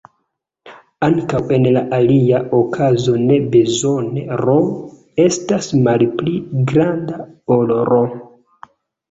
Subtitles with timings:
[1.07, 4.57] Ankaŭ, en la alia okazo ne bezone "r"
[5.27, 6.35] estas malpli
[6.75, 7.21] granda
[7.59, 8.03] ol "R".